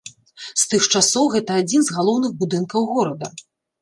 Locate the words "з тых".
0.61-0.87